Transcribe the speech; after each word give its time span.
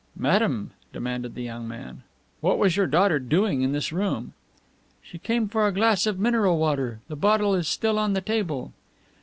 "Madame," 0.17 0.71
demanded 0.91 1.35
the 1.35 1.43
young 1.43 1.67
man, 1.67 2.01
"what 2.39 2.57
was 2.57 2.75
your 2.75 2.87
daughter 2.87 3.19
doing 3.19 3.61
in 3.61 3.71
this 3.71 3.93
room?" 3.93 4.33
"She 4.99 5.19
came 5.19 5.47
for 5.47 5.67
a 5.67 5.71
glass 5.71 6.07
of 6.07 6.17
mineral 6.17 6.57
water; 6.57 7.01
the 7.07 7.15
bottle 7.15 7.53
is 7.53 7.67
still 7.67 7.99
on 7.99 8.13
the 8.13 8.21
table." 8.21 8.73